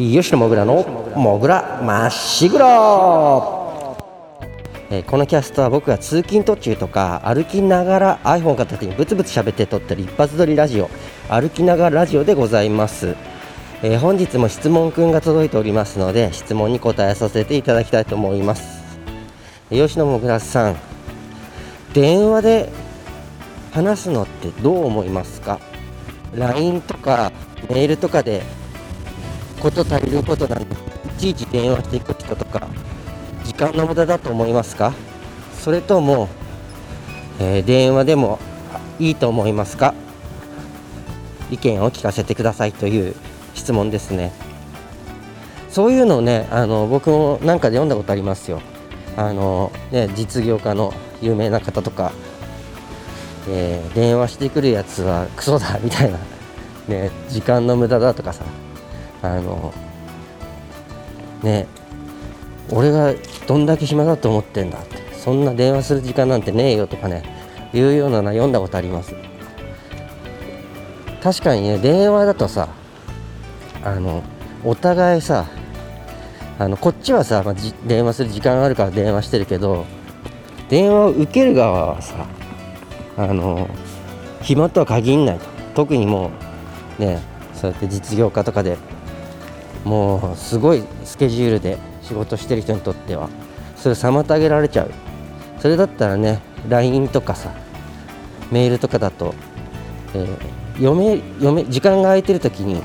[0.00, 0.82] 吉野もぐらの
[1.16, 2.66] もぐらまっしぐら
[4.90, 10.90] えーこのキャストは僕が通勤途中とか歩きながら iPhone 片手にブツブツ喋って撮ってる一発撮りラジオ
[11.28, 13.16] 歩きながらラジオでございます、
[13.82, 18.80] えー本日も質問くんが届いておりますので質問に答えさせていただきたいと思います。
[19.70, 20.76] 吉野もぐらさん
[21.94, 22.72] 電話で
[23.72, 25.60] 話すのってどう思いますか
[26.34, 27.30] ？LINE とか
[27.68, 28.42] メールとかで
[29.60, 32.66] こと足りることなんでいちいち電話していく人とか。
[33.44, 34.92] 時間の無駄だと思いますか？
[35.58, 36.28] それとも、
[37.38, 38.38] えー電話でも
[38.98, 39.94] いいと思いますか？
[41.50, 43.14] 意見を聞かせてくださいという
[43.54, 44.32] 質問ですね。
[45.68, 48.60] そういうのをねあの僕もなんかで読んだことありますよ。
[49.16, 52.12] あの、ね、実業家の有名な方とか、
[53.48, 56.18] えー電話してくるやつはクソだみたいな、
[56.88, 58.44] ね、時間の無駄だとかさ。
[59.22, 59.72] あの
[61.42, 61.66] ね
[62.70, 63.14] 俺が
[63.46, 67.24] どんだけ暇だと思ってんだってそんな電話する時間なんてねえよとかね
[67.72, 69.14] いうようなの読んだことあります。
[71.22, 72.68] 確かにね電話だとさ
[73.84, 74.22] あの
[74.64, 75.46] お互いさ
[76.58, 77.54] あのこっちはさ、まあ
[77.86, 79.86] 電話する時間あるから電話してるけど
[80.68, 82.26] 電話を受ける側はさ
[83.16, 83.68] あの
[84.42, 85.46] 暇とは限んないと。
[85.74, 86.30] 特にも
[86.98, 87.20] うね
[87.54, 88.76] そうやって実業家とかで
[89.84, 93.28] もうすごいスケジュールで仕事してる人にとっては
[93.76, 94.90] それ妨げられちゃう。
[95.58, 97.52] それだったらね LINE とかさ
[98.50, 99.34] メールとかだと、
[100.14, 102.82] えー読め読め時間が空いてる時に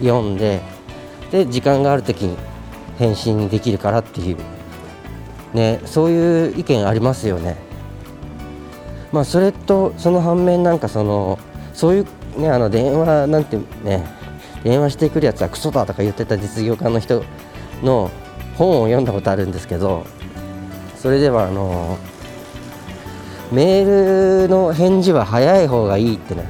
[0.00, 0.62] 読んで
[1.30, 2.36] で時間がある時に
[2.98, 4.36] 返信できるからっていう
[5.52, 7.56] ねそういう意見ありますよね。
[9.12, 11.38] まあそれとその反面なんかその
[11.74, 14.06] そういうねあの電話なんてね
[14.64, 17.22] 電話してくるやつはクソだとか言ってた実業家の人
[17.82, 18.10] の
[18.56, 20.06] 本を読んだことあるんですけど
[20.96, 21.98] それではあの
[23.52, 26.44] メールの返事は早い方がいいってね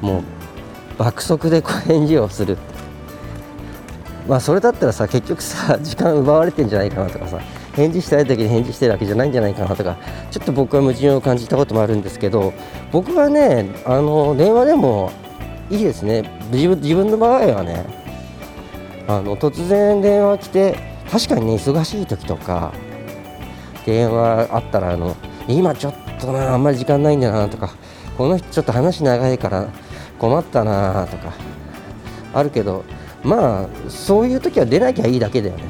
[0.00, 0.22] もう
[0.96, 2.56] 爆速でこう返事をする。
[4.28, 7.38] まあそれだったらさ結局さ時間奪われてんじゃないかなとかさ
[7.74, 9.96] 返事したい時に返事してるわけじゃないんじゃないかなとか
[10.30, 12.52] ちょっと僕は矛盾を感じたこともあるんですけど
[12.90, 15.12] 僕はねあの電話でも
[15.70, 16.22] いいですね。
[16.52, 17.84] 自分自分の場合はね
[19.08, 20.78] あの突然電話来て
[21.10, 22.72] 確かにね忙しい時とか
[23.84, 25.16] 電話あったらあの
[25.48, 27.74] 今ちょっとなあんまり時間ないんだなとか
[28.16, 29.68] この人ちょっと話長いから
[30.18, 31.32] 困ったなとか
[32.32, 32.84] あるけど
[33.22, 35.64] まあそういう時は出なきゃいいだけだよね。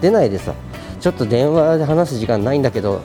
[0.00, 0.54] 出ないでさ
[1.00, 3.02] ちょっと電話で話す時間ないんだけど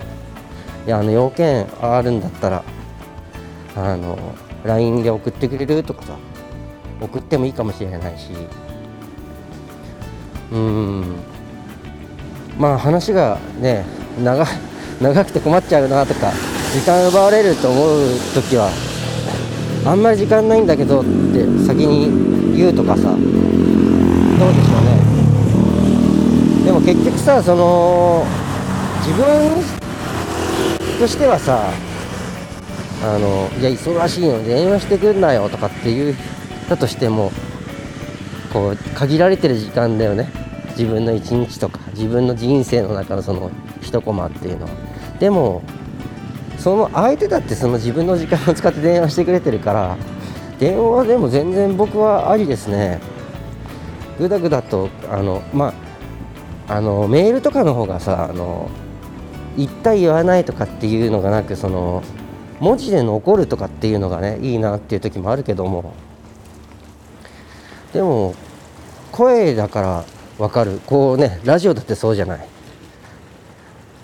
[0.85, 2.63] いやあの要件あるんだったら
[3.75, 4.17] あの
[4.67, 6.17] LINE で送ってくれるとかさ
[7.01, 8.31] 送ってもいいかもしれないし。
[10.51, 11.03] うん。
[12.57, 13.85] まあ話がね
[14.23, 14.45] 長
[15.01, 16.31] 長くて困っちゃうなとか
[16.73, 17.99] 時間奪われると思う
[18.33, 18.69] 時は
[19.85, 24.97] あんまり時間ないんだけどって先に言うとかさどうでしょうね。
[26.65, 28.25] でも結局さその
[29.05, 29.25] 自分
[30.99, 31.69] としてはさ
[33.03, 36.15] あのいや忙しいの電話してくんなよとかって言っ
[36.67, 37.31] たとしても
[38.51, 40.31] こう限られてる時間だよね。
[40.69, 44.71] 自分の一日とか自分の人生の中のその一コマっていうのは。
[45.19, 45.63] でも
[46.57, 49.97] その相手だってその自分の時間を使って電話してくれてるから
[50.59, 52.99] 電話でも全然僕はありですね。
[54.19, 55.73] ぐだぐだとあのま
[56.67, 58.69] ああのメールとかの方がさあの
[59.55, 62.03] 言った言わないとかっていうのがなくその
[62.59, 65.93] 文字で残るとかっていうのがねいいなっていう時もあるけども。
[67.93, 68.35] でも
[69.11, 70.05] 声だから
[70.37, 70.79] 分かる。
[70.85, 72.47] こうねラジオだってそうじゃない。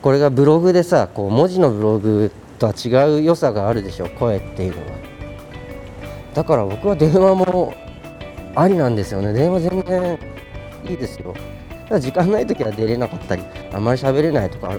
[0.02, 4.98] これがブログでさこう文字のブログとは違う良さがあるでしょ声っていうのは。
[6.34, 7.74] だから僕は電話も
[8.56, 9.34] ありなんですよね。
[9.34, 10.20] 電話全然
[10.86, 11.34] いいですよ。
[11.88, 14.74] ただ時間ない時は出れなかったりあんまり喋れないとか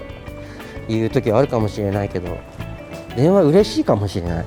[0.87, 2.37] いう時はあるかもしれないけど。
[3.15, 4.45] 電話嬉しいかもしれない。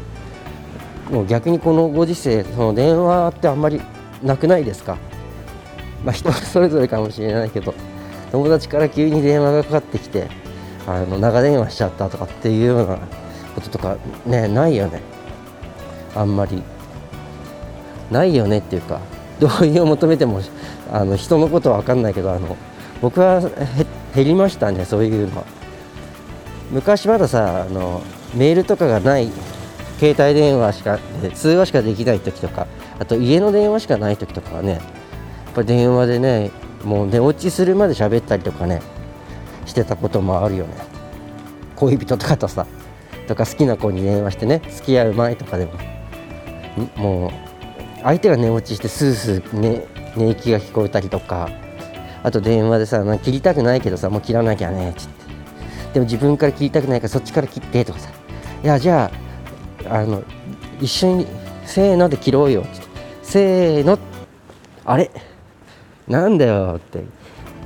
[1.11, 3.81] もう逆にこのご時世その電話ってあんまり
[4.23, 4.99] なくないですか？
[6.05, 7.75] まあ人それぞれかもしれないけど
[8.31, 10.29] 友達から急に電話がかかってきて
[10.87, 12.99] あの長電話しちゃったとかっていうような
[13.55, 15.01] こととかねないよね。
[16.15, 16.63] あんまり。
[18.11, 19.01] ないよねっていうか
[19.39, 20.41] 同意を求めても
[20.91, 22.57] あの人のことは分かんないけどあの
[23.03, 23.43] 僕は
[24.15, 25.37] 減りましたねそういうの。
[25.37, 25.45] は
[26.71, 28.03] 昔まださあの
[28.35, 29.31] メールとかがない
[29.99, 30.99] 携帯電話しか
[31.35, 32.67] 通話しかできない時とか
[32.99, 34.83] あと家の電話しかない時とかはねやっ
[35.55, 36.51] ぱ電話でね
[36.85, 38.81] もう寝落ちするまで喋ったりとかね
[39.67, 40.75] してたこともあるよね。
[41.77, 42.67] 恋人とかとさ
[43.27, 45.73] とか好きな子に電話してね付き合う前とかでも
[46.97, 47.31] もう
[48.03, 49.87] 相手が寝落ちしてスースー、ね、
[50.17, 51.51] 寝息が聞こえたりとか
[52.23, 55.19] あと電話でさ切りたくないけどさもう切らなきゃねっつって。
[55.95, 58.11] でも自分から切りたくないからそっちから切ってとかさ。
[58.63, 59.11] いやじゃ
[59.89, 60.23] ああの
[60.81, 61.27] 一緒に
[61.65, 62.63] せーので切ろうよ。
[62.63, 62.71] って
[63.23, 63.99] せーの。
[64.85, 65.11] あれ？
[66.07, 67.05] なんだよって。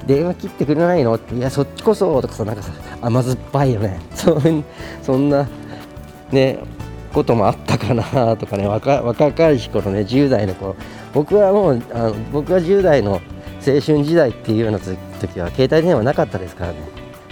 [0.06, 1.14] 電話切ってくれないの？
[1.14, 4.00] っていやそっちこそとかさなんかさ甘酸っぱいよね。
[4.14, 4.38] そ
[5.02, 5.48] そんな
[6.30, 6.58] ね
[7.12, 10.76] こともあったかなとかね若若かりし頃ね10代の頃。
[11.14, 13.20] 僕はもうあの僕は10代の
[13.64, 16.78] 青春時代っていうような時は携帯電話なかったですからね。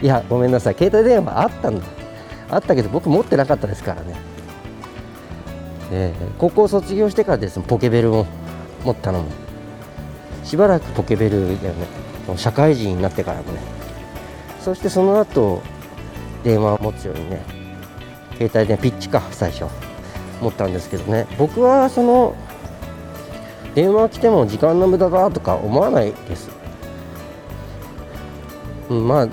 [0.00, 0.74] いやごめんなさい。
[0.74, 1.84] 携帯電話あったんだ。
[2.50, 4.16] あったけど僕持ってなかったですからね、
[5.92, 8.26] えー、高校卒業してからですポケベルを
[8.84, 9.30] 持ったのも。
[10.44, 11.86] しばらくポケベルだよね
[12.36, 13.60] 社会人になってからもね。
[14.60, 15.62] そしてその後
[16.42, 17.42] 電話を持つようにね
[18.36, 19.64] 携帯電話ピッチか最初
[20.40, 21.26] 持ったんですけどね。
[21.38, 22.34] 僕はその
[23.74, 26.50] 電話来ても時間の無駄だとか思わないです、
[28.88, 29.28] うん、まあ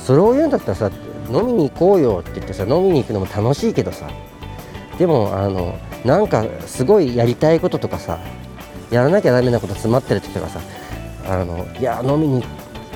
[0.00, 0.90] それを言うんだったらさ
[1.32, 4.10] 飲みに行こうよって言ってさ飲みに行くのも楽しいけどさ
[4.98, 8.18] でもあのなんかすごいやりたいこととかさ
[8.90, 10.60] やらなきゃダメなこと詰まってる時とかさ
[11.26, 12.44] あのいや飲みに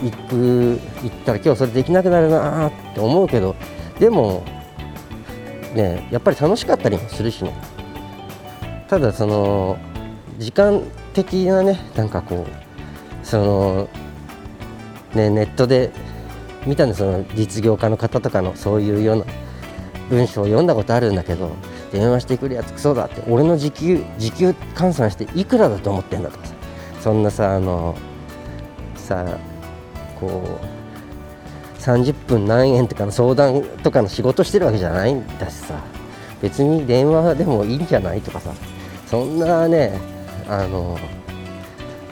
[0.02, 3.54] 行く行ったら今日それできなくなるなって思うけど
[3.98, 4.44] でも
[5.74, 7.54] ねやっぱり楽しかったりもするしね。
[8.88, 9.78] ただその
[10.38, 10.82] 時間
[11.14, 13.88] 的なねなんかこうその
[15.14, 15.90] ねネットで
[16.66, 19.24] 見たんでその実業家の方とかのそういうような
[20.10, 21.50] 文章を読んだことあるんだけど
[21.92, 26.54] 電話してくるやつクソだって俺の時給時給換算していくらだと思ってんだとかさ
[27.00, 27.96] そんなさあの
[28.96, 29.38] さ
[30.18, 35.78] こう30分何円とかの相談とかの仕事してるわけじゃないんだしさ。
[36.44, 38.52] 別に電話でもいいんじゃないとかさ
[39.06, 39.98] そんなね
[40.46, 40.98] あの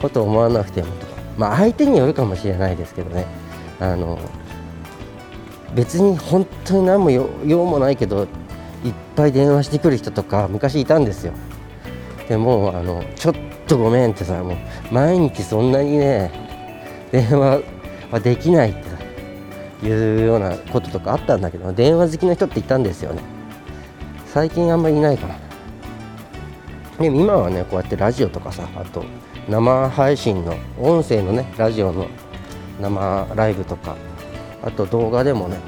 [0.01, 1.13] こと思わなくてもとか。
[1.37, 3.25] まあ相手によるかもしれないですけどね。
[3.79, 4.17] あの
[5.75, 8.27] 別に本当に何も用もないけど
[8.83, 11.33] いっぱい電話してくる人とか昔いたんですよ。
[12.27, 13.35] でもあのちょっ
[13.67, 14.57] とごめんってさもう
[14.91, 16.31] 毎日そんなにね
[17.11, 17.61] 電話
[18.11, 18.75] はできないっ
[19.81, 23.21] ていうようなこととかあったんだけど電話好きな人っていたんですよね。
[24.27, 25.37] 最近あんまりいないから
[26.99, 29.03] でも今はねこうやってラジオとかさあと
[29.49, 32.07] 生配信の音声のねラジオの
[32.81, 33.95] 生ライブとか
[34.63, 35.59] あと動画でもね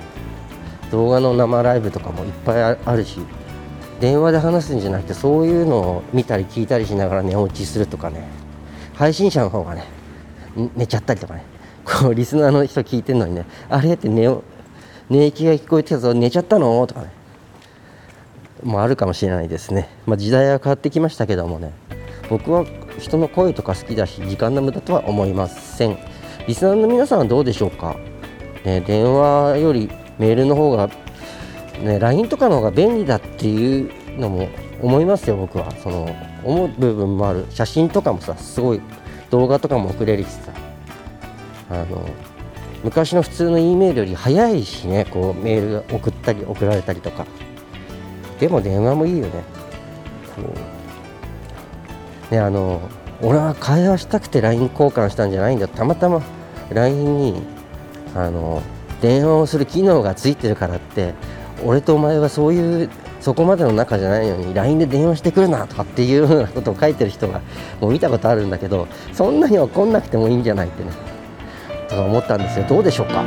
[0.92, 3.20] 動画の生ライブとかもいっぱいあるし
[4.00, 8.28] 電話で話すんじゃなくてそういうのを見たり聞いたりしながら寝落ちするとかね
[8.94, 9.86] 配信者の方がね
[10.76, 11.44] 寝ちゃったりとかね
[11.84, 14.28] こうリスナーの人聞いてるのにねあれって寝
[15.10, 16.88] 寝息が聞こえてたぞ寝ちゃったの？
[16.88, 17.12] とかね
[18.64, 21.74] もあるかもしれないですね、まあ、時代は変わってきましたけどもね
[22.30, 22.66] 僕は
[22.98, 25.98] 人の声とか好きだし時間の無駄とは思いません。
[26.48, 27.98] リスナーの皆さんはどうでしょうか、
[28.66, 30.90] ね、電話よりメールの方が、
[31.82, 34.50] ね、LINE とかの方が便利だっていうのも
[34.82, 35.72] 思いますよ僕は。
[35.84, 37.46] その思う部分もある。
[37.52, 38.82] 写真とかもさすごい
[39.30, 40.52] 動画とかも送れるしさ。
[41.70, 42.04] あの
[42.84, 47.26] 昔の普通の E メールより早いしねこうメールが送ったり送られたりとか。
[48.40, 49.44] でも電話もいいよね。
[52.32, 52.82] ねあの
[53.22, 55.68] 俺は会話したくて LINE 交換したんじゃないんだ。
[55.68, 56.22] たまたま
[56.70, 57.56] LINE に
[58.16, 58.64] あの
[59.02, 61.14] 電話をする機能がついてるからって
[61.64, 67.42] 俺とお前はそういうそこまでの仲じゃないのに LINE で電話してくるなとかっていうようなことを書いてる人が
[67.82, 70.92] もう見たことあるんだけどそんなに怒んなくてもいいんじゃないってね。
[71.90, 72.66] とか思ったんですよ。
[72.68, 73.24] どうでしょうか、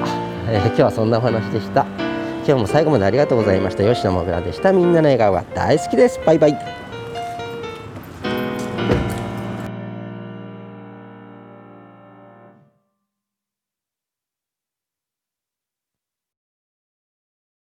[0.48, 1.86] えー、今日はそんなお話でした。
[2.46, 3.84] 今日も最後までありがとうございました。
[3.84, 4.72] 吉野もぐらでした。
[4.72, 6.20] みんなの笑顔が大好きです。
[6.24, 6.87] バイバイ。